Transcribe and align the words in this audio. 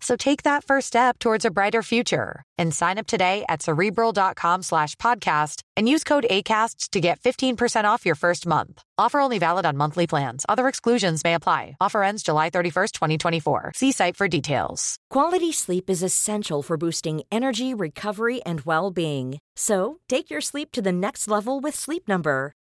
So 0.00 0.16
take 0.16 0.42
that 0.44 0.64
first 0.64 0.86
step 0.86 1.18
towards 1.18 1.44
a 1.44 1.50
brighter 1.50 1.82
future 1.82 2.42
and 2.58 2.74
sign 2.74 2.98
up 2.98 3.06
today 3.06 3.44
at 3.48 3.62
cerebral.com 3.62 4.62
slash 4.62 4.96
podcast 4.96 5.62
and 5.76 5.88
use 5.88 6.04
code 6.04 6.26
ACasts 6.30 6.88
to 6.90 7.00
get 7.00 7.20
15% 7.20 7.84
off 7.84 8.06
your 8.06 8.14
first 8.14 8.46
month. 8.46 8.82
Offer 8.98 9.20
only 9.20 9.38
valid 9.38 9.66
on 9.66 9.76
monthly 9.76 10.06
plans. 10.06 10.44
Other 10.48 10.68
exclusions 10.68 11.22
may 11.24 11.34
apply. 11.34 11.76
Offer 11.80 12.02
ends 12.02 12.22
July 12.22 12.50
31st, 12.50 12.92
2024. 12.92 13.72
See 13.74 13.92
site 13.92 14.16
for 14.16 14.28
details. 14.28 14.96
Quality 15.10 15.52
sleep 15.52 15.88
is 15.90 16.02
essential 16.02 16.62
for 16.62 16.76
boosting 16.76 17.22
energy, 17.30 17.74
recovery, 17.74 18.42
and 18.44 18.62
well 18.62 18.90
being. 18.90 19.38
So 19.56 20.00
take 20.08 20.30
your 20.30 20.40
sleep 20.40 20.72
to 20.72 20.82
the 20.82 20.92
next 20.92 21.28
level 21.28 21.60
with 21.60 21.74
Sleep 21.74 22.08
Number. 22.08 22.52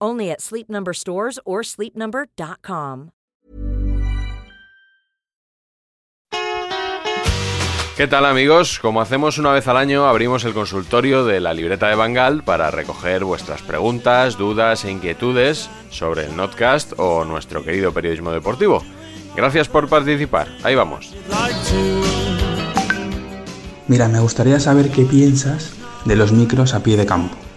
Only 0.00 0.30
at 0.30 0.40
Sleep 0.40 0.68
Number 0.68 0.94
stores 0.94 1.38
or 1.44 1.62
sleepnumber.com. 1.62 3.10
¿Qué 7.98 8.06
tal 8.06 8.26
amigos? 8.26 8.78
Como 8.78 9.00
hacemos 9.00 9.38
una 9.38 9.50
vez 9.50 9.66
al 9.66 9.76
año, 9.76 10.06
abrimos 10.06 10.44
el 10.44 10.54
consultorio 10.54 11.24
de 11.24 11.40
la 11.40 11.52
libreta 11.52 11.88
de 11.88 11.96
Bangal 11.96 12.44
para 12.44 12.70
recoger 12.70 13.24
vuestras 13.24 13.60
preguntas, 13.62 14.38
dudas 14.38 14.84
e 14.84 14.92
inquietudes 14.92 15.68
sobre 15.90 16.26
el 16.26 16.36
Notcast 16.36 16.92
o 16.96 17.24
nuestro 17.24 17.64
querido 17.64 17.92
periodismo 17.92 18.30
deportivo. 18.30 18.84
Gracias 19.34 19.66
por 19.68 19.88
participar. 19.88 20.46
Ahí 20.62 20.76
vamos. 20.76 21.12
Mira, 23.88 24.06
me 24.06 24.20
gustaría 24.20 24.60
saber 24.60 24.90
qué 24.92 25.04
piensas 25.04 25.72
de 26.04 26.14
los 26.14 26.30
micros 26.30 26.74
a 26.74 26.84
pie 26.84 26.96
de 26.96 27.04
campo 27.04 27.47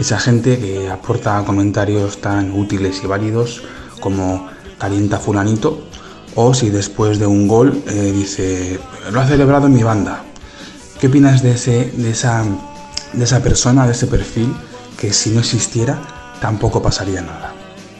esa 0.00 0.18
gente 0.18 0.58
que 0.58 0.88
aporta 0.88 1.42
comentarios 1.44 2.20
tan 2.20 2.52
útiles 2.52 3.02
y 3.04 3.06
válidos 3.06 3.62
como 4.00 4.48
calienta 4.78 5.18
fulanito 5.18 5.82
o 6.34 6.54
si 6.54 6.70
después 6.70 7.18
de 7.18 7.26
un 7.26 7.46
gol 7.46 7.82
eh, 7.86 8.12
dice 8.12 8.80
lo 9.12 9.20
ha 9.20 9.26
celebrado 9.26 9.68
mi 9.68 9.82
banda. 9.82 10.24
¿Qué 10.98 11.08
opinas 11.08 11.42
de, 11.42 11.52
ese, 11.52 11.92
de, 11.92 12.10
esa, 12.10 12.44
de 13.12 13.24
esa 13.24 13.42
persona, 13.42 13.86
de 13.86 13.92
ese 13.92 14.06
perfil 14.06 14.54
que 14.98 15.12
si 15.12 15.30
no 15.30 15.40
existiera 15.40 15.98
tampoco 16.40 16.82
pasaría 16.82 17.20
nada? 17.20 17.52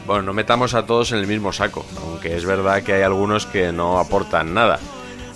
Bueno, 0.07 0.23
no 0.23 0.33
metamos 0.33 0.73
a 0.73 0.85
todos 0.85 1.11
en 1.11 1.19
el 1.19 1.27
mismo 1.27 1.53
saco, 1.53 1.85
aunque 2.03 2.35
es 2.35 2.45
verdad 2.45 2.81
que 2.81 2.93
hay 2.93 3.03
algunos 3.03 3.45
que 3.45 3.71
no 3.71 3.99
aportan 3.99 4.53
nada. 4.53 4.79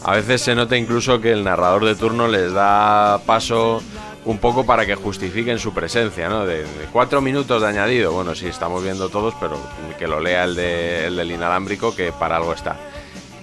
A 0.03 0.15
veces 0.15 0.41
se 0.41 0.55
nota 0.55 0.77
incluso 0.77 1.21
que 1.21 1.31
el 1.31 1.43
narrador 1.43 1.85
de 1.85 1.95
turno 1.95 2.27
les 2.27 2.53
da 2.53 3.19
paso 3.25 3.81
un 4.25 4.39
poco 4.39 4.65
para 4.65 4.85
que 4.85 4.95
justifiquen 4.95 5.59
su 5.59 5.73
presencia, 5.73 6.27
¿no? 6.27 6.45
De, 6.45 6.65
cuatro 6.91 7.21
minutos 7.21 7.61
de 7.61 7.67
añadido, 7.67 8.11
bueno, 8.11 8.33
sí, 8.33 8.47
estamos 8.47 8.83
viendo 8.83 9.09
todos, 9.09 9.35
pero 9.39 9.57
que 9.97 10.07
lo 10.07 10.19
lea 10.19 10.43
el, 10.43 10.55
de, 10.55 11.07
el 11.07 11.15
del 11.15 11.31
inalámbrico, 11.31 11.95
que 11.95 12.11
para 12.11 12.37
algo 12.37 12.53
está. 12.53 12.77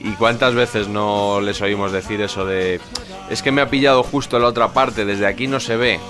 ¿Y 0.01 0.13
cuántas 0.13 0.55
veces 0.55 0.89
no 0.89 1.41
les 1.41 1.61
oímos 1.63 1.93
decir 1.93 2.21
eso 2.21 2.45
de, 2.45 2.81
es 3.31 3.43
que 3.43 3.53
me 3.53 3.63
ha 3.63 3.71
pillado 3.71 4.03
justo 4.03 4.39
la 4.41 4.49
otra 4.49 4.73
parte, 4.73 5.05
desde 5.05 5.27
aquí 5.27 5.47
no 5.47 5.61
se 5.61 5.77
ve? 5.77 6.01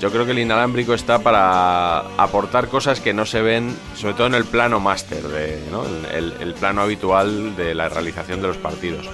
Yo 0.00 0.10
creo 0.10 0.24
que 0.24 0.30
el 0.30 0.38
inalámbrico 0.38 0.94
está 0.94 1.18
para 1.18 1.98
aportar 2.16 2.68
cosas 2.68 3.00
que 3.00 3.12
no 3.12 3.26
se 3.26 3.42
ven, 3.42 3.76
sobre 3.94 4.14
todo 4.14 4.28
en 4.28 4.34
el 4.34 4.46
plano 4.46 4.80
máster, 4.80 5.22
¿no? 5.70 5.84
el 6.14 6.54
plano 6.54 6.80
habitual 6.80 7.54
de 7.54 7.74
la 7.74 7.90
realización 7.90 8.40
de 8.40 8.48
los 8.48 8.56
partidos. 8.56 9.10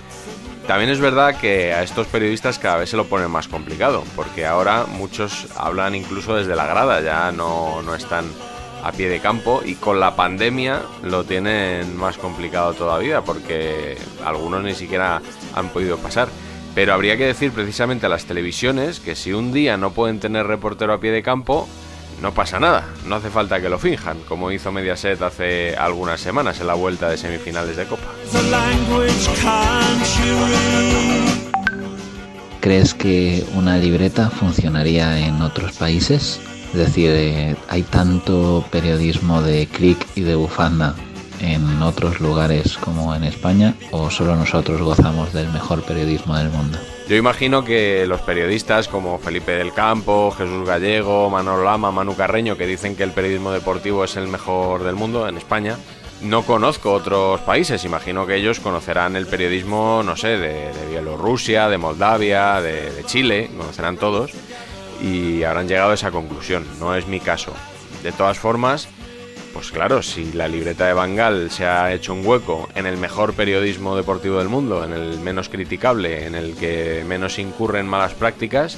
También 0.66 0.90
es 0.90 0.98
verdad 0.98 1.38
que 1.38 1.72
a 1.72 1.84
estos 1.84 2.08
periodistas 2.08 2.58
cada 2.58 2.78
vez 2.78 2.90
se 2.90 2.96
lo 2.96 3.06
ponen 3.06 3.30
más 3.30 3.46
complicado, 3.46 4.02
porque 4.16 4.46
ahora 4.46 4.84
muchos 4.86 5.46
hablan 5.56 5.94
incluso 5.94 6.34
desde 6.34 6.56
la 6.56 6.66
grada, 6.66 7.00
ya 7.00 7.30
no, 7.30 7.82
no 7.82 7.94
están 7.94 8.24
a 8.82 8.90
pie 8.90 9.08
de 9.08 9.20
campo 9.20 9.62
y 9.64 9.76
con 9.76 10.00
la 10.00 10.16
pandemia 10.16 10.82
lo 11.04 11.24
tienen 11.24 11.96
más 11.96 12.18
complicado 12.18 12.74
todavía, 12.74 13.22
porque 13.22 13.96
algunos 14.24 14.64
ni 14.64 14.74
siquiera 14.74 15.22
han 15.54 15.68
podido 15.68 15.98
pasar. 15.98 16.28
Pero 16.74 16.94
habría 16.94 17.16
que 17.16 17.26
decir 17.26 17.52
precisamente 17.52 18.06
a 18.06 18.08
las 18.08 18.26
televisiones 18.26 18.98
que 18.98 19.14
si 19.14 19.32
un 19.32 19.52
día 19.52 19.76
no 19.76 19.92
pueden 19.92 20.18
tener 20.18 20.46
reportero 20.46 20.92
a 20.92 21.00
pie 21.00 21.12
de 21.12 21.22
campo, 21.22 21.68
no 22.20 22.32
pasa 22.32 22.58
nada, 22.58 22.84
no 23.06 23.16
hace 23.16 23.30
falta 23.30 23.60
que 23.60 23.68
lo 23.68 23.78
finjan, 23.78 24.18
como 24.28 24.50
hizo 24.50 24.72
Mediaset 24.72 25.20
hace 25.22 25.76
algunas 25.76 26.20
semanas 26.20 26.60
en 26.60 26.66
la 26.66 26.74
vuelta 26.74 27.08
de 27.08 27.16
semifinales 27.16 27.76
de 27.76 27.84
Copa. 27.84 28.06
¿Crees 32.60 32.94
que 32.94 33.44
una 33.54 33.76
libreta 33.78 34.30
funcionaría 34.30 35.18
en 35.18 35.40
otros 35.42 35.76
países? 35.76 36.40
Es 36.72 36.78
decir, 36.78 37.10
eh, 37.10 37.56
hay 37.68 37.82
tanto 37.82 38.64
periodismo 38.70 39.40
de 39.40 39.66
clic 39.66 40.04
y 40.14 40.22
de 40.22 40.34
bufanda 40.34 40.94
en 41.40 41.82
otros 41.82 42.20
lugares 42.20 42.76
como 42.78 43.14
en 43.14 43.24
España 43.24 43.74
o 43.90 44.10
solo 44.10 44.36
nosotros 44.36 44.80
gozamos 44.80 45.32
del 45.32 45.52
mejor 45.52 45.82
periodismo 45.82 46.36
del 46.36 46.50
mundo? 46.50 46.78
Yo 47.08 47.16
imagino 47.16 47.64
que 47.64 48.04
los 48.06 48.20
periodistas 48.22 48.88
como 48.88 49.18
Felipe 49.18 49.52
del 49.52 49.72
Campo, 49.72 50.34
Jesús 50.36 50.66
Gallego, 50.66 51.30
Manolo 51.30 51.64
Lama, 51.64 51.90
Manu 51.92 52.16
Carreño, 52.16 52.56
que 52.56 52.66
dicen 52.66 52.96
que 52.96 53.04
el 53.04 53.12
periodismo 53.12 53.52
deportivo 53.52 54.04
es 54.04 54.16
el 54.16 54.28
mejor 54.28 54.82
del 54.82 54.96
mundo 54.96 55.28
en 55.28 55.36
España, 55.36 55.76
no 56.22 56.42
conozco 56.42 56.92
otros 56.92 57.40
países. 57.42 57.84
Imagino 57.84 58.26
que 58.26 58.36
ellos 58.36 58.60
conocerán 58.60 59.16
el 59.16 59.26
periodismo, 59.26 60.02
no 60.04 60.16
sé, 60.16 60.38
de, 60.38 60.72
Bielorrusia, 60.90 61.68
de 61.68 61.78
Moldavia, 61.78 62.60
de, 62.60 62.90
de 62.92 63.04
Chile, 63.04 63.50
conocerán 63.56 63.96
todos 63.96 64.32
y 65.00 65.42
habrán 65.42 65.68
llegado 65.68 65.90
a 65.90 65.94
esa 65.94 66.10
conclusión. 66.10 66.64
No 66.80 66.94
es 66.94 67.06
mi 67.06 67.20
caso. 67.20 67.52
De 68.02 68.12
todas 68.12 68.38
formas, 68.38 68.88
pues 69.56 69.70
claro, 69.70 70.02
si 70.02 70.34
la 70.34 70.48
libreta 70.48 70.86
de 70.86 70.92
Bangal 70.92 71.50
se 71.50 71.64
ha 71.64 71.90
hecho 71.94 72.12
un 72.12 72.26
hueco 72.26 72.68
en 72.74 72.84
el 72.84 72.98
mejor 72.98 73.32
periodismo 73.32 73.96
deportivo 73.96 74.38
del 74.38 74.50
mundo, 74.50 74.84
en 74.84 74.92
el 74.92 75.18
menos 75.18 75.48
criticable, 75.48 76.26
en 76.26 76.34
el 76.34 76.54
que 76.56 77.02
menos 77.08 77.38
incurren 77.38 77.86
malas 77.86 78.12
prácticas, 78.12 78.76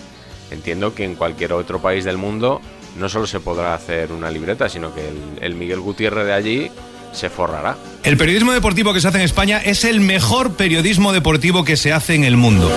entiendo 0.52 0.94
que 0.94 1.02
en 1.02 1.16
cualquier 1.16 1.52
otro 1.52 1.82
país 1.82 2.04
del 2.04 2.16
mundo 2.16 2.60
no 2.96 3.08
solo 3.08 3.26
se 3.26 3.40
podrá 3.40 3.74
hacer 3.74 4.12
una 4.12 4.30
libreta, 4.30 4.68
sino 4.68 4.94
que 4.94 5.08
el, 5.08 5.16
el 5.40 5.56
Miguel 5.56 5.80
Gutiérrez 5.80 6.26
de 6.26 6.32
allí 6.32 6.70
se 7.10 7.28
forrará. 7.28 7.76
El 8.04 8.16
periodismo 8.16 8.52
deportivo 8.52 8.94
que 8.94 9.00
se 9.00 9.08
hace 9.08 9.18
en 9.18 9.24
España 9.24 9.58
es 9.58 9.84
el 9.84 9.98
mejor 9.98 10.52
periodismo 10.52 11.12
deportivo 11.12 11.64
que 11.64 11.76
se 11.76 11.92
hace 11.92 12.14
en 12.14 12.22
el 12.22 12.36
mundo. 12.36 12.70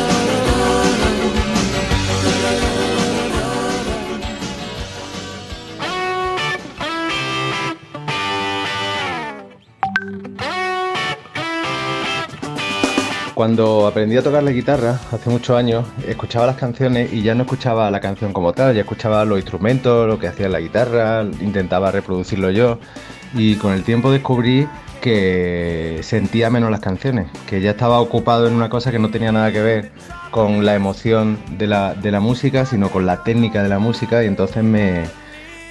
Cuando 13.42 13.88
aprendí 13.88 14.16
a 14.18 14.22
tocar 14.22 14.44
la 14.44 14.52
guitarra 14.52 15.00
hace 15.12 15.32
muchos 15.32 15.58
años, 15.58 15.88
escuchaba 16.08 16.46
las 16.46 16.58
canciones 16.58 17.12
y 17.12 17.24
ya 17.24 17.34
no 17.34 17.42
escuchaba 17.42 17.90
la 17.90 18.00
canción 18.00 18.34
como 18.34 18.54
tal, 18.54 18.76
ya 18.76 18.82
escuchaba 18.82 19.26
los 19.26 19.40
instrumentos, 19.40 20.08
lo 20.08 20.20
que 20.20 20.28
hacía 20.28 20.48
la 20.48 20.60
guitarra, 20.60 21.24
intentaba 21.24 21.90
reproducirlo 21.90 22.52
yo. 22.52 22.78
Y 23.34 23.56
con 23.56 23.74
el 23.74 23.84
tiempo 23.84 24.12
descubrí 24.12 24.68
que 25.02 26.02
sentía 26.04 26.52
menos 26.52 26.70
las 26.70 26.82
canciones, 26.82 27.32
que 27.48 27.62
ya 27.62 27.72
estaba 27.72 28.00
ocupado 28.00 28.48
en 28.48 28.54
una 28.54 28.70
cosa 28.70 28.92
que 28.92 29.00
no 29.00 29.10
tenía 29.10 29.32
nada 29.32 29.52
que 29.52 29.64
ver 29.64 29.92
con 30.30 30.64
la 30.64 30.76
emoción 30.76 31.40
de 31.58 31.66
la, 31.66 32.20
música, 32.22 32.68
sino 32.68 32.92
con 32.92 33.08
la 33.08 33.24
técnica 33.24 33.64
de 33.64 33.70
la 33.70 33.80
música 33.80 34.24
y 34.24 34.28
entonces 34.28 34.64
me, 34.64 35.06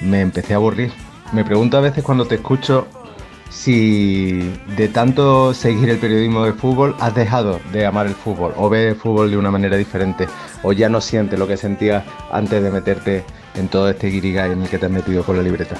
me 0.00 0.22
empecé 0.22 0.54
a 0.54 0.56
aburrir. 0.56 0.90
Me 1.32 1.44
pregunto 1.44 1.78
a 1.78 1.80
veces 1.82 2.02
cuando 2.02 2.26
te 2.26 2.34
escucho 2.34 2.88
si 3.50 4.52
de 4.76 4.88
tanto 4.88 5.52
seguir 5.52 5.90
el 5.90 5.98
periodismo 5.98 6.44
de 6.44 6.52
fútbol 6.52 6.96
has 7.00 7.14
dejado 7.14 7.60
de 7.72 7.84
amar 7.84 8.06
el 8.06 8.14
fútbol 8.14 8.54
o 8.56 8.70
ves 8.70 8.92
el 8.92 8.96
fútbol 8.96 9.30
de 9.30 9.36
una 9.36 9.50
manera 9.50 9.76
diferente 9.76 10.28
o 10.62 10.72
ya 10.72 10.88
no 10.88 11.00
sientes 11.00 11.38
lo 11.38 11.46
que 11.46 11.56
sentías 11.56 12.04
antes 12.32 12.62
de 12.62 12.70
meterte 12.70 13.24
en 13.56 13.68
todo 13.68 13.90
este 13.90 14.08
guirigay 14.08 14.52
en 14.52 14.62
el 14.62 14.68
que 14.68 14.78
te 14.78 14.86
has 14.86 14.92
metido 14.92 15.24
con 15.24 15.36
la 15.36 15.42
libreta. 15.42 15.76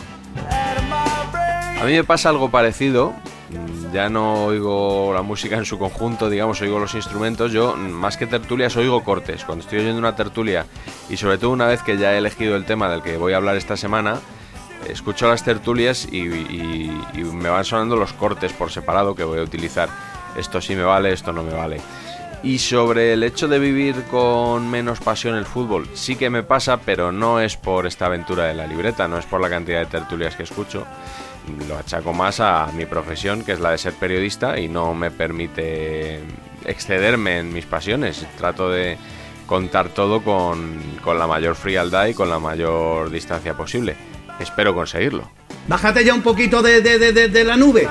A 1.81 1.85
mí 1.85 1.93
me 1.93 2.05
pasa 2.05 2.29
algo 2.29 2.51
parecido. 2.51 3.15
Ya 3.91 4.11
no 4.11 4.45
oigo 4.45 5.13
la 5.15 5.23
música 5.23 5.57
en 5.57 5.65
su 5.65 5.79
conjunto, 5.79 6.29
digamos, 6.29 6.61
oigo 6.61 6.79
los 6.79 6.95
instrumentos. 6.95 7.53
Yo, 7.53 7.75
más 7.75 8.19
que 8.19 8.27
tertulias, 8.27 8.77
oigo 8.77 9.03
cortes. 9.03 9.45
Cuando 9.45 9.65
estoy 9.65 9.81
oyendo 9.81 9.99
una 9.99 10.15
tertulia, 10.15 10.67
y 11.09 11.17
sobre 11.17 11.39
todo 11.39 11.51
una 11.51 11.67
vez 11.67 11.83
que 11.83 11.97
ya 11.97 12.13
he 12.13 12.19
elegido 12.19 12.55
el 12.55 12.67
tema 12.67 12.91
del 12.91 13.03
que 13.03 13.17
voy 13.17 13.33
a 13.33 13.39
hablar 13.39 13.57
esta 13.57 13.79
semana, 13.79 14.21
escucho 14.89 15.29
las 15.29 15.45
tertulias 15.45 16.07
y, 16.11 16.91
me 17.33 17.49
van 17.49 17.65
sonando 17.65 17.97
los 17.97 18.13
cortes 18.13 18.53
por 18.53 18.71
separado 18.71 19.15
que 19.15 19.25
voy 19.25 19.39
a 19.39 19.43
utilizar. 19.43 19.89
Esto 20.37 20.61
sí 20.61 20.75
me 20.75 20.83
vale, 20.83 21.13
esto 21.13 21.33
no 21.33 21.43
me 21.43 21.53
vale. 21.53 21.81
Y 22.43 22.59
sobre 22.59 23.13
el 23.13 23.23
hecho 23.23 23.49
de 23.49 23.59
vivir 23.59 24.05
con 24.11 24.71
menos 24.71 25.01
pasión 25.01 25.37
el 25.37 25.45
fútbol, 25.45 25.89
sí 25.95 26.17
que 26.17 26.31
me 26.31 26.43
pasa, 26.43 26.79
pero 26.79 27.13
no 27.13 27.41
es 27.41 27.57
por 27.57 27.87
esta 27.87 28.07
aventura 28.07 28.45
de 28.47 28.55
la 28.55 28.67
libreta, 28.67 29.09
no 29.09 29.19
es 29.19 29.27
por 29.27 29.41
la 29.41 29.51
cantidad 29.51 29.81
de 29.81 29.87
tertulias 29.87 30.37
que 30.37 30.45
escucho. 30.45 30.87
Lo 31.69 31.77
achaco 31.77 32.13
más 32.13 32.41
a 32.41 32.69
mi 32.75 32.87
profesión, 32.87 33.45
que 33.45 33.53
es 33.53 33.61
la 33.61 33.73
de 33.73 33.79
ser 33.79 33.93
periodista, 33.95 34.59
y 34.59 34.69
no 34.69 34.95
me 34.95 35.11
permite 35.11 36.21
excederme 36.65 37.39
en 37.39 37.53
mis 37.53 37.67
pasiones. 37.67 38.27
Trato 38.39 38.71
de 38.71 38.97
contar 39.51 39.89
todo 39.89 40.23
con, 40.23 40.79
la 41.05 41.27
mayor 41.27 41.57
frialdad 41.57 42.07
y 42.07 42.15
con 42.15 42.31
la 42.31 42.39
mayor 42.39 43.11
distancia 43.11 43.55
posible. 43.55 43.97
Espero 44.41 44.75
conseguirlo. 44.75 45.31
Bájate 45.69 46.05
ya 46.05 46.15
un 46.15 46.23
poquito 46.23 46.63
de, 46.63 46.81
de, 46.81 47.45
la 47.45 47.57
nube. 47.57 47.87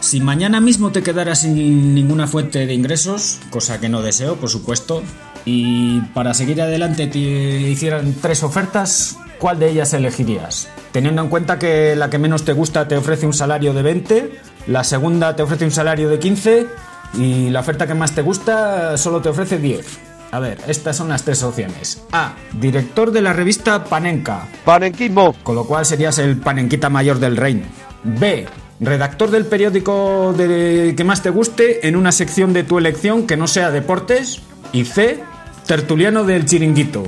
Si 0.00 0.20
mañana 0.20 0.60
mismo 0.60 0.92
te 0.92 1.02
quedaras 1.02 1.40
sin 1.40 1.94
ninguna 1.94 2.26
fuente 2.26 2.66
de 2.66 2.74
ingresos, 2.74 3.40
cosa 3.50 3.80
que 3.80 3.88
no 3.88 4.02
deseo, 4.02 4.36
por 4.36 4.50
supuesto, 4.50 5.02
y 5.44 6.00
para 6.14 6.34
seguir 6.34 6.60
adelante 6.60 7.06
te 7.06 7.18
hicieran 7.18 8.14
tres 8.20 8.42
ofertas, 8.42 9.16
¿cuál 9.38 9.58
de 9.58 9.70
ellas 9.70 9.92
elegirías? 9.94 10.68
Teniendo 10.92 11.22
en 11.22 11.28
cuenta 11.28 11.58
que 11.58 11.96
la 11.96 12.10
que 12.10 12.18
menos 12.18 12.44
te 12.44 12.52
gusta 12.52 12.86
te 12.88 12.96
ofrece 12.96 13.26
un 13.26 13.32
salario 13.32 13.72
de 13.72 13.82
20, 13.82 14.40
la 14.66 14.84
segunda 14.84 15.34
te 15.34 15.42
ofrece 15.42 15.64
un 15.64 15.70
salario 15.70 16.08
de 16.10 16.18
15 16.18 16.66
y 17.14 17.50
la 17.50 17.60
oferta 17.60 17.86
que 17.86 17.94
más 17.94 18.12
te 18.12 18.22
gusta 18.22 18.96
solo 18.98 19.20
te 19.20 19.30
ofrece 19.30 19.58
10. 19.58 20.09
A 20.32 20.38
ver, 20.38 20.58
estas 20.68 20.96
son 20.96 21.08
las 21.08 21.24
tres 21.24 21.42
opciones. 21.42 22.04
A. 22.12 22.34
Director 22.52 23.10
de 23.10 23.22
la 23.22 23.32
revista 23.32 23.84
Panenka. 23.84 24.46
Panenquismo. 24.64 25.34
Con 25.42 25.56
lo 25.56 25.64
cual 25.64 25.84
serías 25.84 26.18
el 26.18 26.36
panenquita 26.36 26.88
mayor 26.88 27.18
del 27.18 27.36
reino. 27.36 27.66
B. 28.04 28.46
Redactor 28.78 29.30
del 29.30 29.46
periódico 29.46 30.32
de 30.32 30.94
que 30.96 31.04
más 31.04 31.22
te 31.22 31.30
guste 31.30 31.86
en 31.86 31.96
una 31.96 32.12
sección 32.12 32.52
de 32.52 32.62
tu 32.62 32.78
elección 32.78 33.26
que 33.26 33.36
no 33.36 33.46
sea 33.46 33.70
deportes. 33.70 34.40
Y 34.72 34.84
C. 34.84 35.22
Tertuliano 35.66 36.24
del 36.24 36.46
chiringuito. 36.46 37.02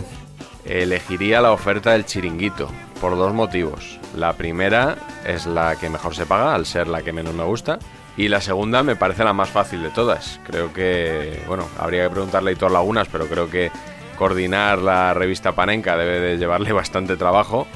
Elegiría 0.65 1.41
la 1.41 1.53
oferta 1.53 1.93
del 1.93 2.05
chiringuito 2.05 2.69
por 3.01 3.17
dos 3.17 3.33
motivos. 3.33 3.99
La 4.17 4.35
primera 4.35 4.97
es 5.27 5.47
la 5.47 5.77
que 5.77 5.89
mejor 5.89 6.15
se 6.15 6.27
paga, 6.27 6.55
al 6.55 6.67
ser 6.67 6.87
la 6.89 7.03
que 7.03 7.13
menos 7.13 7.35
me 7.35 7.45
gusta. 7.45 7.79
Y 8.17 8.29
la 8.29 8.41
segunda 8.41 8.83
me 8.83 8.97
parece 8.97 9.25
la 9.25 9.33
más 9.33 9.49
fácil 9.49 9.83
de 9.83 9.91
todas. 9.91 10.39
Creo 10.45 10.73
que, 10.73 11.43
bueno, 11.47 11.67
habría 11.79 12.05
que 12.05 12.11
preguntarle 12.11 12.51
a 12.51 12.53
Hitor 12.53 12.71
Lagunas, 12.71 13.09
pero 13.11 13.27
creo 13.27 13.49
que 13.49 13.71
coordinar 14.17 14.79
la 14.79 15.15
revista 15.15 15.53
Panenka 15.53 15.97
debe 15.97 16.21
de 16.21 16.37
llevarle 16.37 16.73
bastante 16.73 17.17
trabajo. 17.17 17.67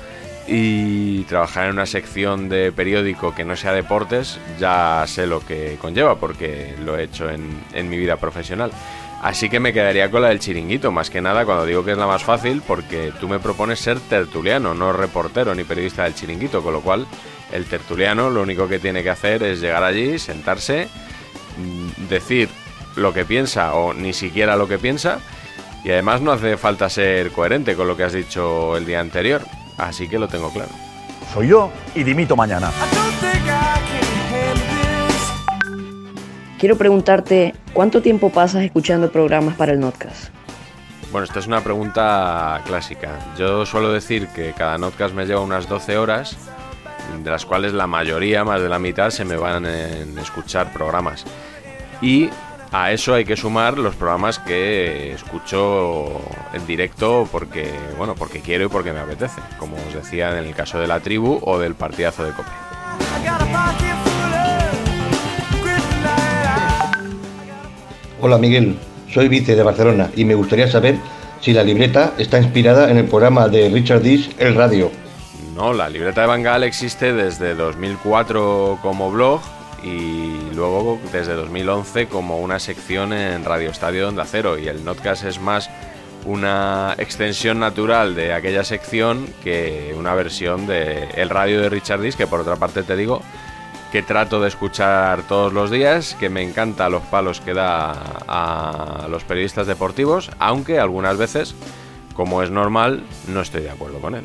Y 0.49 1.25
trabajar 1.25 1.67
en 1.67 1.73
una 1.73 1.87
sección 1.87 2.49
de 2.49 2.71
periódico 2.71 3.35
que 3.35 3.45
no 3.45 3.57
sea 3.57 3.73
deportes, 3.73 4.39
ya 4.61 5.03
sé 5.09 5.27
lo 5.27 5.41
que 5.41 5.77
conlleva, 5.81 6.21
porque 6.21 6.77
lo 6.85 6.97
he 6.97 7.03
hecho 7.03 7.29
en, 7.29 7.65
en 7.73 7.89
mi 7.89 7.97
vida 7.97 8.17
profesional. 8.17 8.71
Así 9.23 9.49
que 9.49 9.59
me 9.59 9.73
quedaría 9.73 10.09
con 10.09 10.23
la 10.23 10.29
del 10.29 10.39
chiringuito, 10.39 10.93
más 10.93 11.11
que 11.11 11.21
nada 11.21 11.45
cuando 11.45 11.67
digo 11.67 11.85
que 11.85 11.93
es 11.93 11.99
la 11.99 12.07
más 12.07 12.23
fácil, 12.23 12.63
porque 12.65 13.13
tú 13.19 13.29
me 13.29 13.41
propones 13.41 13.81
ser 13.81 13.99
tertuliano, 13.99 14.73
no 14.73 14.93
reportero 14.93 15.53
ni 15.53 15.65
periodista 15.65 16.05
del 16.05 16.15
chiringuito, 16.15 16.63
con 16.63 16.75
lo 16.75 16.81
cual 16.81 17.07
el 17.53 17.65
tertuliano 17.67 18.31
lo 18.31 18.43
único 18.43 18.69
que 18.69 18.79
tiene 18.79 19.03
que 19.03 19.11
hacer 19.11 19.43
es 19.43 19.61
llegar 19.61 19.85
allí, 19.85 20.19
sentarse, 20.19 20.89
mm, 21.59 22.09
decir 22.09 22.49
lo 22.97 23.13
que 23.13 23.25
piensa 23.25 23.75
o 23.75 23.95
ni 23.95 24.13
siquiera 24.13 24.57
lo 24.57 24.69
que 24.69 24.79
piensa 24.79 25.21
y 25.85 25.91
además 25.91 26.21
no 26.21 26.33
hace 26.33 26.57
falta 26.57 26.89
ser 26.89 27.31
coherente 27.31 27.77
con 27.77 27.87
lo 27.87 27.97
que 27.97 28.03
has 28.03 28.13
dicho 28.13 28.77
el 28.77 28.85
día 28.87 29.01
anterior, 29.01 29.43
así 29.79 30.09
que 30.09 30.19
lo 30.19 30.27
tengo 30.27 30.51
claro. 30.53 30.71
Soy 31.33 31.49
yo 31.49 31.71
y 31.95 32.03
dimito 32.03 32.35
mañana. 32.35 32.71
Quiero 36.59 36.77
preguntarte, 36.77 37.55
¿cuánto 37.73 38.01
tiempo 38.01 38.31
pasas 38.31 38.65
escuchando 38.65 39.13
programas 39.13 39.55
para 39.55 39.73
el 39.73 39.79
Notcast? 39.81 40.31
Bueno, 41.13 41.25
esta 41.25 41.39
es 41.39 41.47
una 41.47 41.61
pregunta 41.61 42.63
clásica. 42.67 43.19
Yo 43.39 43.65
suelo 43.65 43.93
decir 43.93 44.27
que 44.29 44.55
cada 44.55 44.79
Notcast 44.79 45.15
me 45.15 45.27
lleva 45.27 45.41
unas 45.41 45.69
12 45.69 45.99
horas 45.99 46.37
de 47.23 47.31
las 47.31 47.45
cuales 47.45 47.73
la 47.73 47.87
mayoría, 47.87 48.45
más 48.45 48.61
de 48.61 48.69
la 48.69 48.79
mitad, 48.79 49.11
se 49.11 49.25
me 49.25 49.37
van 49.37 49.67
en 49.67 50.19
escuchar 50.19 50.73
programas. 50.73 51.25
Y 52.01 52.31
a 52.73 52.93
eso 52.93 53.15
hay 53.15 53.25
que 53.25 53.37
sumar 53.37 53.79
los 53.79 53.95
programas 53.95 54.39
que 54.39 55.13
escucho 55.13 56.21
en 56.53 56.67
directo 56.67 57.29
porque, 57.31 57.71
bueno, 57.97 58.15
porque 58.15 58.41
quiero 58.41 58.67
y 58.67 58.69
porque 58.69 58.93
me 58.93 59.01
apetece, 59.01 59.41
como 59.59 59.77
os 59.77 59.95
decía 59.95 60.37
en 60.39 60.45
el 60.45 60.55
caso 60.55 60.79
de 60.79 60.87
la 60.87 61.01
tribu 61.01 61.39
o 61.43 61.59
del 61.59 61.75
partidazo 61.75 62.25
de 62.25 62.33
Cope. 62.33 62.51
Hola 68.21 68.39
Miguel, 68.39 68.77
soy 69.13 69.29
vice 69.29 69.55
de 69.55 69.63
Barcelona 69.63 70.11
y 70.17 70.25
me 70.25 70.35
gustaría 70.35 70.69
saber 70.69 70.97
si 71.41 71.53
la 71.53 71.63
libreta 71.63 72.15
está 72.19 72.39
inspirada 72.39 72.91
en 72.91 72.97
el 72.97 73.05
programa 73.05 73.49
de 73.49 73.69
Richard 73.69 74.03
Dish, 74.03 74.35
El 74.39 74.55
Radio. 74.55 74.91
No, 75.57 75.73
la 75.73 75.89
libreta 75.89 76.21
de 76.21 76.27
Bangal 76.27 76.65
existe 76.65 77.15
desde 77.15 77.55
2004 77.55 78.79
como 78.83 79.11
blog 79.11 79.41
y 79.83 80.51
luego 80.55 81.01
desde 81.13 81.33
2011 81.33 82.09
como 82.09 82.41
una 82.41 82.59
sección 82.59 83.15
en 83.15 83.43
Radio 83.43 83.71
Estadio 83.71 84.07
Onda 84.07 84.27
Cero 84.27 84.59
y 84.59 84.69
el 84.69 84.85
Notcast 84.85 85.25
es 85.25 85.41
más 85.41 85.71
una 86.27 86.95
extensión 86.99 87.59
natural 87.59 88.15
de 88.15 88.35
aquella 88.35 88.65
sección 88.65 89.27
que 89.43 89.95
una 89.97 90.15
versión 90.15 90.67
de 90.67 91.09
el 91.15 91.31
radio 91.31 91.63
de 91.63 91.71
Richard 91.71 92.03
Dis 92.03 92.17
que 92.17 92.27
por 92.27 92.41
otra 92.41 92.57
parte 92.57 92.83
te 92.83 92.95
digo 92.95 93.23
que 93.93 94.03
trato 94.03 94.43
de 94.43 94.49
escuchar 94.49 95.23
todos 95.23 95.55
los 95.55 95.71
días, 95.71 96.17
que 96.21 96.29
me 96.29 96.43
encanta 96.43 96.91
los 96.91 97.03
palos 97.05 97.41
que 97.41 97.55
da 97.55 97.93
a 98.29 99.07
los 99.09 99.25
periodistas 99.25 99.67
deportivos, 99.67 100.31
aunque 100.39 100.79
algunas 100.79 101.17
veces, 101.17 101.55
como 102.15 102.43
es 102.43 102.51
normal, 102.51 103.05
no 103.29 103.41
estoy 103.41 103.63
de 103.63 103.71
acuerdo 103.71 104.01
con 104.01 104.17
él. 104.17 104.25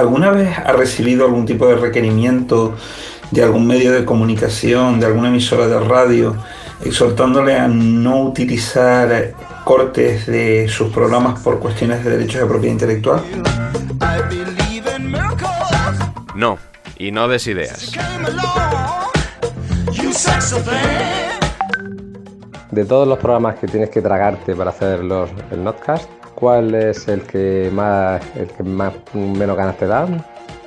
¿Alguna 0.00 0.30
vez 0.30 0.56
ha 0.56 0.72
recibido 0.72 1.26
algún 1.26 1.44
tipo 1.44 1.68
de 1.68 1.76
requerimiento 1.76 2.74
de 3.30 3.42
algún 3.42 3.66
medio 3.66 3.92
de 3.92 4.06
comunicación, 4.06 4.98
de 4.98 5.04
alguna 5.04 5.28
emisora 5.28 5.66
de 5.66 5.78
radio, 5.78 6.36
exhortándole 6.82 7.54
a 7.54 7.68
no 7.68 8.22
utilizar 8.22 9.34
cortes 9.62 10.26
de 10.26 10.68
sus 10.70 10.90
programas 10.90 11.40
por 11.40 11.60
cuestiones 11.60 12.02
de 12.02 12.12
derechos 12.12 12.40
de 12.40 12.46
propiedad 12.46 12.72
intelectual? 12.72 13.22
No, 16.34 16.58
y 16.96 17.12
no 17.12 17.28
des 17.28 17.46
ideas. 17.46 17.92
De 22.70 22.84
todos 22.86 23.06
los 23.06 23.18
programas 23.18 23.58
que 23.58 23.66
tienes 23.66 23.90
que 23.90 24.00
tragarte 24.00 24.56
para 24.56 24.70
hacer 24.70 25.04
los, 25.04 25.28
el 25.50 25.62
Notcast, 25.62 26.08
¿Cuál 26.40 26.74
es 26.74 27.06
el 27.06 27.20
que 27.22 27.70
más, 27.70 28.22
el 28.34 28.48
que 28.48 28.62
más 28.62 28.94
menos 29.12 29.58
ganas 29.58 29.76
te 29.76 29.86
dan 29.86 30.24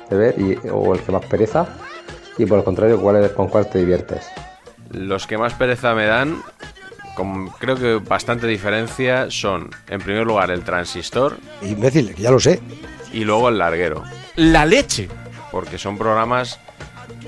de 0.08 0.16
ver 0.16 0.34
o 0.70 0.94
el 0.94 1.00
que 1.00 1.10
más 1.10 1.26
pereza? 1.26 1.66
Y 2.38 2.46
por 2.46 2.58
el 2.58 2.64
contrario, 2.64 3.00
¿cuál 3.00 3.24
es, 3.24 3.32
¿con 3.32 3.48
cuál 3.48 3.68
te 3.68 3.80
diviertes? 3.80 4.28
Los 4.92 5.26
que 5.26 5.36
más 5.36 5.52
pereza 5.54 5.92
me 5.96 6.06
dan, 6.06 6.40
con, 7.16 7.48
creo 7.48 7.74
que 7.74 7.94
bastante 7.96 8.46
diferencia, 8.46 9.32
son, 9.32 9.70
en 9.88 10.00
primer 10.00 10.24
lugar, 10.24 10.52
el 10.52 10.62
transistor. 10.62 11.38
Imbécil, 11.60 12.14
que 12.14 12.22
ya 12.22 12.30
lo 12.30 12.38
sé. 12.38 12.60
Y 13.12 13.24
luego 13.24 13.48
el 13.48 13.58
larguero. 13.58 14.04
¡La 14.36 14.66
leche! 14.66 15.08
Porque 15.50 15.78
son 15.78 15.98
programas 15.98 16.60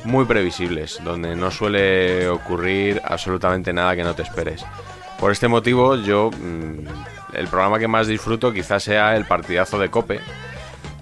muy 0.05 0.25
previsibles, 0.25 1.01
donde 1.03 1.35
no 1.35 1.51
suele 1.51 2.29
ocurrir 2.29 3.03
absolutamente 3.05 3.73
nada 3.73 3.97
que 3.97 4.05
no 4.05 4.15
te 4.15 4.23
esperes. 4.23 4.65
Por 5.19 5.33
este 5.33 5.49
motivo, 5.49 5.97
yo 5.97 6.31
mm, 6.31 7.16
el 7.37 7.49
programa 7.49 7.79
que 7.79 7.89
más 7.89 8.07
disfruto 8.07 8.53
quizás 8.53 8.83
sea 8.83 9.17
el 9.17 9.25
partidazo 9.25 9.79
de 9.79 9.91
Cope, 9.91 10.21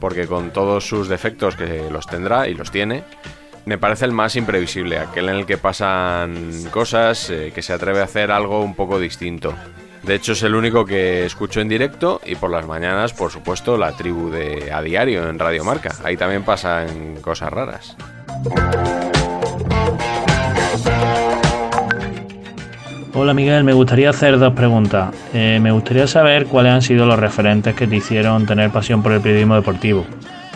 porque 0.00 0.26
con 0.26 0.50
todos 0.50 0.86
sus 0.86 1.08
defectos 1.08 1.56
que 1.56 1.88
los 1.90 2.06
tendrá 2.06 2.48
y 2.48 2.54
los 2.54 2.70
tiene, 2.70 3.04
me 3.64 3.78
parece 3.78 4.04
el 4.04 4.12
más 4.12 4.36
imprevisible, 4.36 4.98
aquel 4.98 5.28
en 5.28 5.36
el 5.36 5.46
que 5.46 5.56
pasan 5.56 6.50
cosas, 6.70 7.30
eh, 7.30 7.52
que 7.54 7.62
se 7.62 7.72
atreve 7.72 8.00
a 8.00 8.04
hacer 8.04 8.30
algo 8.30 8.62
un 8.62 8.74
poco 8.74 8.98
distinto. 8.98 9.54
De 10.02 10.14
hecho 10.14 10.32
es 10.32 10.42
el 10.42 10.54
único 10.54 10.84
que 10.84 11.24
escucho 11.24 11.62
en 11.62 11.68
directo 11.68 12.20
y 12.26 12.34
por 12.34 12.50
las 12.50 12.66
mañanas, 12.66 13.14
por 13.14 13.30
supuesto, 13.30 13.78
la 13.78 13.92
tribu 13.92 14.28
de 14.30 14.70
A 14.70 14.82
Diario 14.82 15.30
en 15.30 15.38
Radio 15.38 15.64
Marca. 15.64 15.94
Ahí 16.04 16.18
también 16.18 16.42
pasan 16.42 17.16
cosas 17.22 17.50
raras. 17.50 17.96
Hola 23.16 23.32
Miguel, 23.32 23.62
me 23.62 23.72
gustaría 23.72 24.10
hacer 24.10 24.40
dos 24.40 24.54
preguntas. 24.54 25.14
Eh, 25.32 25.60
me 25.62 25.70
gustaría 25.70 26.08
saber 26.08 26.46
cuáles 26.46 26.72
han 26.72 26.82
sido 26.82 27.06
los 27.06 27.16
referentes 27.16 27.72
que 27.76 27.86
te 27.86 27.94
hicieron 27.94 28.44
tener 28.44 28.70
pasión 28.70 29.04
por 29.04 29.12
el 29.12 29.20
periodismo 29.20 29.54
deportivo. 29.54 30.04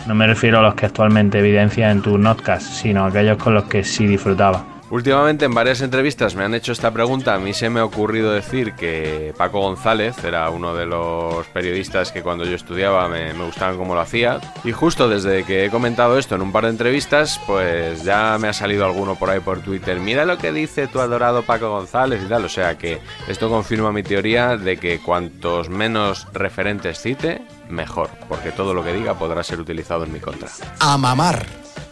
No 0.05 0.13
me 0.13 0.27
refiero 0.27 0.59
a 0.59 0.61
los 0.61 0.75
que 0.75 0.85
actualmente 0.85 1.39
evidencias 1.39 1.89
en 1.89 2.01
tu 2.01 2.17
notcast, 2.17 2.73
sino 2.73 3.05
a 3.05 3.07
aquellos 3.07 3.37
con 3.37 3.53
los 3.53 3.63
que 3.63 3.85
sí 3.85 4.07
disfrutaba. 4.07 4.78
Últimamente 4.91 5.45
en 5.45 5.53
varias 5.53 5.81
entrevistas 5.81 6.35
me 6.35 6.43
han 6.43 6.55
hecho 6.55 6.71
esta 6.71 6.91
pregunta. 6.91 7.35
A 7.35 7.39
mí 7.39 7.53
se 7.53 7.69
me 7.69 7.79
ha 7.79 7.85
ocurrido 7.85 8.31
decir 8.31 8.73
que 8.73 9.33
Paco 9.37 9.61
González 9.61 10.23
era 10.23 10.49
uno 10.49 10.73
de 10.73 10.87
los 10.87 11.45
periodistas 11.47 12.11
que 12.11 12.23
cuando 12.23 12.43
yo 12.43 12.55
estudiaba 12.55 13.07
me, 13.07 13.33
me, 13.33 13.45
gustaban 13.45 13.77
como 13.77 13.93
lo 13.93 14.01
hacía. 14.01 14.39
Y 14.63 14.71
justo 14.71 15.07
desde 15.07 15.43
que 15.43 15.65
he 15.65 15.69
comentado 15.69 16.17
esto 16.17 16.35
en 16.35 16.41
un 16.41 16.51
par 16.51 16.63
de 16.63 16.71
entrevistas, 16.71 17.39
pues 17.45 18.03
ya 18.03 18.37
me 18.39 18.47
ha 18.47 18.53
salido 18.53 18.83
alguno 18.83 19.15
por 19.15 19.29
ahí 19.29 19.39
por 19.39 19.59
Twitter. 19.59 19.99
Mira 19.99 20.25
lo 20.25 20.39
que 20.39 20.51
dice 20.51 20.87
tu 20.87 20.99
adorado 20.99 21.43
Paco 21.43 21.69
González 21.69 22.23
y 22.25 22.27
tal. 22.27 22.45
O 22.45 22.49
sea 22.49 22.77
que 22.77 22.99
esto 23.27 23.47
confirma 23.47 23.91
mi 23.91 24.01
teoría 24.01 24.57
de 24.57 24.77
que 24.77 24.99
cuantos 24.99 25.69
menos 25.69 26.27
referentes 26.33 26.99
cite, 26.99 27.43
mejor. 27.69 28.09
Porque 28.27 28.51
todo 28.51 28.73
lo 28.73 28.83
que 28.83 28.93
diga 28.93 29.13
podrá 29.13 29.43
ser 29.43 29.59
utilizado 29.59 30.03
en 30.03 30.13
mi 30.13 30.19
contra. 30.19 30.49
A 30.79 30.97
mamar. 30.97 31.45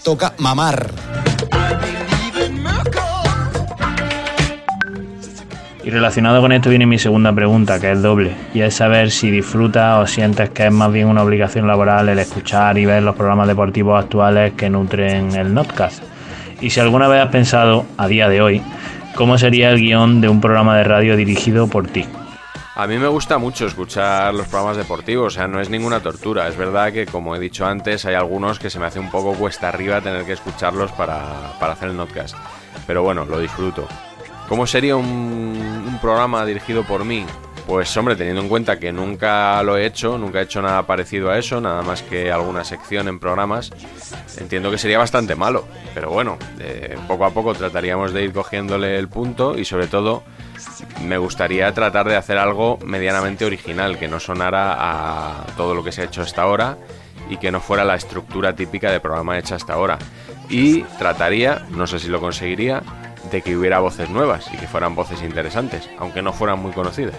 Toca 0.04 0.34
mamar. 0.40 0.92
Y 5.88 5.90
relacionado 5.90 6.42
con 6.42 6.52
esto 6.52 6.70
viene 6.70 6.86
mi 6.86 7.00
segunda 7.00 7.32
pregunta, 7.32 7.80
que 7.80 7.94
es 7.94 8.02
doble, 8.02 8.36
y 8.54 8.60
es 8.60 8.74
saber 8.74 9.10
si 9.10 9.32
disfrutas 9.32 10.04
o 10.04 10.06
sientes 10.06 10.50
que 10.50 10.66
es 10.66 10.72
más 10.74 10.92
bien 10.92 11.08
una 11.08 11.24
obligación 11.24 11.66
laboral 11.66 12.10
el 12.10 12.20
escuchar 12.20 12.78
y 12.78 12.86
ver 12.86 13.04
los 13.04 13.16
programas 13.16 13.48
deportivos 13.48 14.04
actuales 14.04 14.52
que 14.52 14.70
nutren 14.70 15.34
el 15.38 15.54
Notcast. 15.54 16.04
Y 16.60 16.72
si 16.72 16.82
alguna 16.82 17.08
vez 17.08 17.24
has 17.24 17.30
pensado, 17.30 17.86
a 17.96 18.10
día 18.10 18.28
de 18.28 18.42
hoy, 18.42 18.62
cómo 19.16 19.38
sería 19.38 19.70
el 19.70 19.80
guion 19.80 20.20
de 20.20 20.28
un 20.28 20.42
programa 20.42 20.76
de 20.76 20.84
radio 20.84 21.16
dirigido 21.16 21.68
por 21.68 21.88
ti. 21.88 22.06
A 22.76 22.86
mí 22.86 22.98
me 22.98 23.08
gusta 23.08 23.38
mucho 23.38 23.66
escuchar 23.66 24.34
los 24.34 24.48
programas 24.48 24.76
deportivos, 24.76 25.28
o 25.28 25.38
sea, 25.38 25.48
no 25.48 25.62
es 25.62 25.70
ninguna 25.70 26.02
tortura. 26.02 26.50
Es 26.50 26.58
verdad 26.58 26.92
que, 26.92 27.06
como 27.06 27.34
he 27.34 27.40
dicho 27.40 27.66
antes, 27.66 28.04
hay 28.04 28.16
algunos 28.16 28.60
que 28.60 28.70
se 28.70 28.78
me 28.78 28.88
hace 28.88 29.00
un 29.00 29.10
poco 29.10 29.36
cuesta 29.36 29.70
arriba 29.70 30.02
tener 30.02 30.26
que 30.26 30.34
escucharlos 30.34 30.92
para, 30.92 31.54
para 31.62 31.72
hacer 31.72 31.88
el 31.88 31.96
Notcast. 31.96 32.36
Pero 32.86 33.04
bueno, 33.04 33.24
lo 33.24 33.40
disfruto. 33.40 33.88
¿Cómo 34.48 34.66
sería 34.66 34.96
un, 34.96 36.00
programa 36.02 36.46
dirigido 36.46 36.84
por 36.84 37.04
mí? 37.04 37.26
Pues 37.66 37.96
hombre, 37.98 38.16
teniendo 38.16 38.42
en 38.42 38.48
cuenta 38.48 38.80
que 38.80 38.94
nunca 38.94 39.62
lo 39.64 39.76
he 39.76 39.86
hecho, 39.86 40.18
nunca 40.18 40.40
he 40.40 40.44
hecho 40.44 40.62
nada 40.62 40.84
parecido 40.88 41.30
a 41.30 41.38
eso, 41.38 41.60
nada 41.60 41.82
más 41.82 42.02
que 42.02 42.32
alguna 42.32 42.64
sección 42.64 43.10
en 43.10 43.20
programas, 43.20 43.74
entiendo 44.38 44.72
que 44.72 44.78
sería 44.78 45.00
bastante 45.00 45.36
malo. 45.36 45.66
Pero 45.94 46.12
bueno, 46.12 46.38
eh, 46.60 46.96
poco 47.08 47.26
a 47.26 47.32
poco 47.32 47.54
trataríamos 47.56 48.14
de 48.14 48.24
ir 48.24 48.32
cogiéndole 48.32 48.98
el 48.98 49.10
punto 49.10 49.58
y 49.58 49.66
sobre 49.66 49.88
todo 49.88 50.24
me 51.04 51.18
gustaría 51.18 51.74
tratar 51.74 52.08
de 52.08 52.16
hacer 52.16 52.38
algo 52.38 52.80
medianamente 52.86 53.44
original, 53.44 53.98
que 54.00 54.08
no 54.08 54.20
sonara 54.22 54.76
a 54.78 55.46
todo 55.58 55.76
lo 55.76 55.84
que 55.84 55.92
se 55.92 56.04
ha 56.04 56.06
hecho 56.06 56.22
hasta 56.22 56.44
ahora 56.44 56.78
y 57.30 57.36
que 57.36 57.52
no 57.52 57.60
fuera 57.60 57.84
la 57.84 57.96
estructura 57.96 58.56
típica 58.56 58.92
de 58.92 59.02
programa 59.02 59.38
hecha 59.38 59.56
hasta 59.56 59.74
ahora. 59.74 59.98
Y 60.50 60.84
trataría, 61.00 61.66
no 61.72 61.86
sé 61.86 62.00
si 62.00 62.08
lo 62.08 62.22
conseguiría, 62.22 62.82
de 63.32 63.42
que 63.42 63.56
hubiera 63.56 63.80
voces 63.80 64.10
nuevas 64.10 64.48
y 64.54 64.58
que 64.58 64.68
fueran 64.68 64.96
voces 64.96 65.22
interesantes, 65.22 65.90
aunque 66.00 66.22
no 66.22 66.34
fueran 66.34 66.60
muy 66.60 66.72
conocidas. 66.72 67.16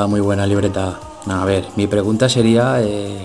Hola, 0.00 0.06
muy 0.06 0.20
buena 0.20 0.46
libreta. 0.46 0.98
A 1.26 1.44
ver, 1.44 1.66
mi 1.76 1.86
pregunta 1.86 2.26
sería 2.26 2.80
eh, 2.80 3.18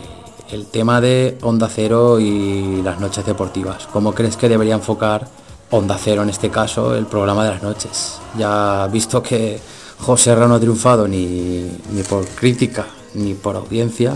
el 0.52 0.66
tema 0.66 1.00
de 1.00 1.38
Onda 1.42 1.70
Cero 1.74 2.20
y 2.20 2.82
las 2.82 3.00
noches 3.00 3.26
deportivas. 3.26 3.88
¿Cómo 3.94 4.14
crees 4.14 4.36
que 4.36 4.50
debería 4.50 4.74
enfocar 4.74 5.26
Onda 5.72 5.98
Cero 5.98 6.24
en 6.24 6.30
este 6.30 6.50
caso 6.50 6.94
el 6.94 7.06
programa 7.06 7.46
de 7.46 7.52
las 7.52 7.64
noches? 7.64 8.20
Ya 8.38 8.90
visto 8.92 9.24
que 9.24 9.58
José 10.02 10.36
no 10.36 10.54
ha 10.54 10.60
triunfado 10.60 11.08
ni, 11.08 11.72
ni 11.94 12.04
por 12.04 12.26
crítica 12.26 12.86
ni 13.14 13.36
por 13.36 13.56
audiencia 13.56 14.12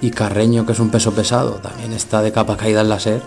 y 0.00 0.10
Carreño, 0.10 0.66
que 0.66 0.72
es 0.72 0.80
un 0.80 0.90
peso 0.90 1.12
pesado, 1.12 1.52
también 1.62 1.92
está 1.92 2.20
de 2.20 2.32
capa 2.32 2.56
caída 2.56 2.80
en 2.80 2.88
la 2.88 2.98
SER, 2.98 3.22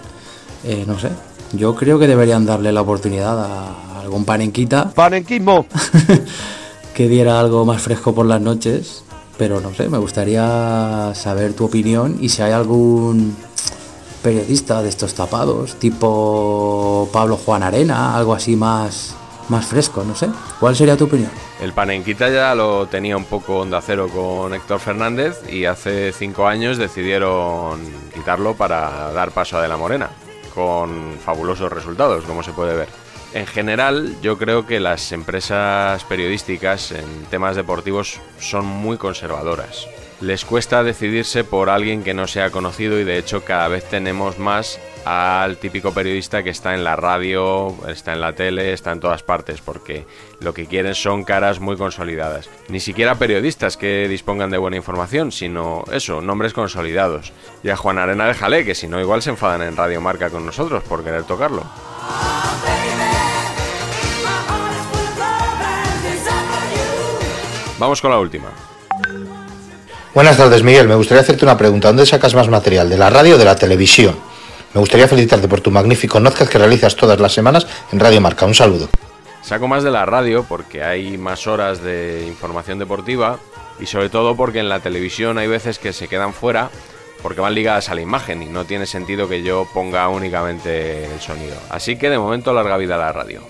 eh, 0.66 0.84
no 0.86 1.00
sé. 1.00 1.12
Yo 1.54 1.76
creo 1.76 1.98
que 1.98 2.08
deberían 2.08 2.46
darle 2.46 2.74
la 2.74 2.82
oportunidad 2.82 3.40
a 3.40 4.02
algún 4.02 4.26
panenquita. 4.26 4.92
¡Panenquismo! 4.94 5.66
que 7.00 7.08
diera 7.08 7.40
algo 7.40 7.64
más 7.64 7.82
fresco 7.82 8.14
por 8.14 8.26
las 8.26 8.42
noches, 8.42 9.06
pero 9.38 9.62
no 9.62 9.74
sé, 9.74 9.88
me 9.88 9.98
gustaría 9.98 11.14
saber 11.16 11.54
tu 11.54 11.64
opinión 11.64 12.18
y 12.20 12.28
si 12.28 12.42
hay 12.42 12.52
algún 12.52 13.38
periodista 14.22 14.82
de 14.82 14.90
estos 14.90 15.14
tapados, 15.14 15.76
tipo 15.76 17.08
Pablo 17.14 17.38
Juan 17.38 17.64
Arena, 17.64 18.18
algo 18.18 18.34
así 18.34 18.58
más, 18.58 19.16
más 19.48 19.66
fresco, 19.68 20.04
no 20.04 20.14
sé. 20.14 20.28
¿Cuál 20.60 20.76
sería 20.76 20.98
tu 20.98 21.06
opinión? 21.06 21.32
El 21.62 21.72
Panenquita 21.72 22.30
ya 22.30 22.54
lo 22.54 22.88
tenía 22.88 23.16
un 23.16 23.24
poco 23.24 23.60
onda 23.60 23.80
cero 23.80 24.10
con 24.14 24.54
Héctor 24.54 24.82
Fernández 24.82 25.40
y 25.50 25.64
hace 25.64 26.12
cinco 26.12 26.48
años 26.48 26.78
decidieron 26.78 27.80
quitarlo 28.14 28.56
para 28.56 29.14
dar 29.14 29.32
paso 29.32 29.58
a 29.58 29.62
De 29.62 29.70
la 29.70 29.78
Morena, 29.78 30.10
con 30.54 31.18
fabulosos 31.24 31.72
resultados, 31.72 32.26
como 32.26 32.44
se 32.44 32.52
puede 32.52 32.76
ver. 32.76 32.90
En 33.34 33.46
general, 33.46 34.16
yo 34.22 34.40
creo 34.40 34.66
que 34.66 34.80
las 34.80 35.12
empresas 35.12 36.04
periodísticas 36.06 36.92
en 36.92 37.06
temas 37.30 37.56
deportivos 37.56 38.20
son 38.40 38.66
muy 38.66 38.98
conservadoras. 38.98 39.88
Les 40.20 40.44
cuesta 40.44 40.84
decidirse 40.84 41.44
por 41.44 41.70
alguien 41.70 42.04
que 42.04 42.16
no 42.16 42.28
sea 42.28 42.50
conocido 42.50 43.00
y 43.00 43.06
de 43.06 43.18
hecho 43.18 43.46
cada 43.46 43.70
vez 43.70 43.86
tenemos 43.86 44.38
más 44.38 44.80
al 45.06 45.58
típico 45.58 45.94
periodista 45.94 46.44
que 46.44 46.50
está 46.50 46.74
en 46.74 46.84
la 46.84 46.98
radio, 46.98 47.74
está 47.88 48.14
en 48.14 48.20
la 48.20 48.34
tele, 48.34 48.74
está 48.74 48.92
en 48.92 49.00
todas 49.00 49.24
partes, 49.24 49.62
porque 49.62 50.06
lo 50.42 50.54
que 50.54 50.66
quieren 50.66 50.94
son 50.94 51.24
caras 51.24 51.62
muy 51.62 51.78
consolidadas. 51.78 52.50
Ni 52.68 52.82
siquiera 52.82 53.16
periodistas 53.16 53.78
que 53.78 54.10
dispongan 54.10 54.50
de 54.50 54.58
buena 54.58 54.76
información, 54.76 55.32
sino 55.32 55.86
eso, 55.92 56.20
nombres 56.20 56.54
consolidados. 56.54 57.32
Y 57.64 57.70
a 57.70 57.78
Juan 57.78 58.00
Arena 58.00 58.26
déjale, 58.26 58.66
que 58.66 58.76
si 58.76 58.88
no 58.88 59.00
igual 59.00 59.22
se 59.22 59.30
enfadan 59.30 59.62
en 59.62 59.78
Radio 59.78 60.02
Marca 60.02 60.30
con 60.30 60.46
nosotros 60.46 60.84
por 60.84 61.04
querer 61.04 61.24
tocarlo. 61.24 61.64
Vamos 67.80 68.02
con 68.02 68.12
la 68.12 68.20
última. 68.20 68.50
Buenas 70.14 70.38
tardes, 70.38 70.64
Miguel. 70.64 70.88
Me 70.88 70.96
gustaría 70.96 71.22
hacerte 71.22 71.46
una 71.46 71.58
pregunta. 71.58 71.88
¿Dónde 71.88 72.06
sacas 72.06 72.36
más 72.36 72.50
material? 72.50 72.90
¿De 72.90 72.98
la 72.98 73.10
radio 73.10 73.36
o 73.36 73.38
de 73.38 73.46
la 73.46 73.56
televisión? 73.56 74.16
Me 74.74 74.82
gustaría 74.82 75.08
felicitarte 75.08 75.48
por 75.48 75.62
tu 75.62 75.72
magnífico 75.72 76.22
podcast 76.22 76.52
que 76.52 76.58
realizas 76.58 76.96
todas 76.96 77.20
las 77.20 77.34
semanas 77.34 77.66
en 77.92 78.00
Radio 78.00 78.20
Marca. 78.22 78.46
Un 78.46 78.54
saludo. 78.54 78.90
Saco 79.42 79.68
más 79.68 79.84
de 79.84 79.92
la 79.92 80.06
radio 80.06 80.44
porque 80.44 80.84
hay 80.84 81.18
más 81.18 81.48
horas 81.48 81.82
de 81.82 82.26
información 82.28 82.78
deportiva 82.78 83.40
y 83.80 83.86
sobre 83.86 84.10
todo 84.10 84.36
porque 84.36 84.60
en 84.60 84.70
la 84.70 84.82
televisión 84.82 85.38
hay 85.38 85.48
veces 85.48 85.80
que 85.80 85.94
se 85.94 86.08
quedan 86.08 86.34
fuera 86.34 86.70
porque 87.24 87.42
van 87.42 87.56
ligadas 87.56 87.90
a 87.90 87.96
la 87.96 88.02
imagen 88.02 88.44
y 88.44 88.48
no 88.48 88.66
tiene 88.66 88.86
sentido 88.86 89.28
que 89.28 89.42
yo 89.42 89.68
ponga 89.74 90.08
únicamente 90.10 91.06
el 91.06 91.20
sonido. 91.20 91.56
Así 91.70 91.98
que 91.98 92.10
de 92.10 92.20
momento 92.20 92.54
larga 92.54 92.78
vida 92.78 92.96
a 92.96 93.00
la 93.00 93.12
radio. 93.12 93.42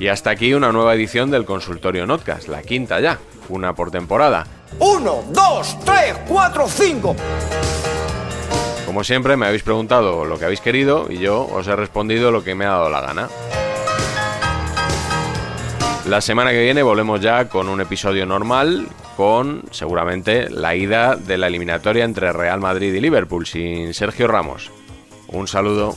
Y 0.00 0.08
hasta 0.08 0.30
aquí 0.30 0.54
una 0.54 0.70
nueva 0.70 0.94
edición 0.94 1.30
del 1.30 1.44
consultorio 1.44 2.06
Notcast, 2.06 2.48
la 2.48 2.62
quinta 2.62 3.00
ya, 3.00 3.18
una 3.48 3.74
por 3.74 3.90
temporada. 3.90 4.46
Uno, 4.78 5.24
dos, 5.30 5.76
tres, 5.84 6.14
cuatro, 6.28 6.68
cinco. 6.68 7.16
Como 8.86 9.02
siempre 9.02 9.36
me 9.36 9.46
habéis 9.46 9.62
preguntado 9.62 10.24
lo 10.24 10.38
que 10.38 10.44
habéis 10.44 10.60
querido 10.60 11.06
y 11.10 11.18
yo 11.18 11.46
os 11.46 11.66
he 11.66 11.76
respondido 11.76 12.30
lo 12.30 12.44
que 12.44 12.54
me 12.54 12.64
ha 12.64 12.70
dado 12.70 12.90
la 12.90 13.00
gana. 13.00 13.28
La 16.08 16.20
semana 16.22 16.52
que 16.52 16.62
viene 16.62 16.82
volvemos 16.82 17.20
ya 17.20 17.48
con 17.48 17.68
un 17.68 17.80
episodio 17.82 18.24
normal, 18.24 18.88
con 19.16 19.62
seguramente 19.72 20.48
la 20.48 20.74
ida 20.74 21.16
de 21.16 21.36
la 21.36 21.48
eliminatoria 21.48 22.04
entre 22.04 22.32
Real 22.32 22.60
Madrid 22.60 22.94
y 22.94 23.00
Liverpool 23.00 23.46
sin 23.46 23.92
Sergio 23.92 24.26
Ramos. 24.26 24.70
Un 25.26 25.48
saludo. 25.48 25.96